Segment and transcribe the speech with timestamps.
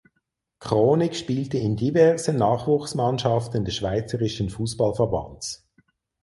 [0.57, 5.69] Kronig spielte in diversen Nachwuchsmannschaften des Schweizerischen Fussballverbands.